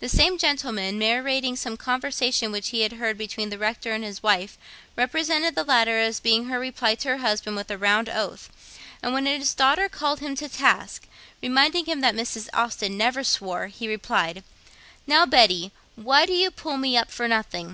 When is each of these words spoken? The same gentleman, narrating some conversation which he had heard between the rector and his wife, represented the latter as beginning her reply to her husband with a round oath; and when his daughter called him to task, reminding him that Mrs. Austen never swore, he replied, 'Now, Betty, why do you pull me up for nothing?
The 0.00 0.08
same 0.08 0.38
gentleman, 0.38 0.98
narrating 0.98 1.54
some 1.54 1.76
conversation 1.76 2.50
which 2.50 2.68
he 2.68 2.80
had 2.80 2.92
heard 2.94 3.18
between 3.18 3.50
the 3.50 3.58
rector 3.58 3.92
and 3.92 4.02
his 4.02 4.22
wife, 4.22 4.56
represented 4.96 5.54
the 5.54 5.64
latter 5.64 5.98
as 5.98 6.18
beginning 6.18 6.48
her 6.48 6.58
reply 6.58 6.94
to 6.94 7.08
her 7.10 7.16
husband 7.18 7.56
with 7.56 7.70
a 7.70 7.76
round 7.76 8.08
oath; 8.08 8.48
and 9.02 9.12
when 9.12 9.26
his 9.26 9.52
daughter 9.52 9.90
called 9.90 10.20
him 10.20 10.34
to 10.36 10.48
task, 10.48 11.06
reminding 11.42 11.84
him 11.84 12.00
that 12.00 12.14
Mrs. 12.14 12.48
Austen 12.54 12.96
never 12.96 13.22
swore, 13.22 13.66
he 13.66 13.86
replied, 13.86 14.42
'Now, 15.06 15.26
Betty, 15.26 15.72
why 15.94 16.24
do 16.24 16.32
you 16.32 16.50
pull 16.50 16.78
me 16.78 16.96
up 16.96 17.10
for 17.10 17.28
nothing? 17.28 17.64